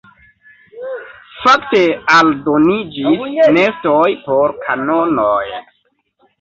Fakte 1.41 1.81
aldoniĝis 2.15 3.37
nestoj 3.61 4.03
por 4.27 4.59
kanonoj. 4.67 5.41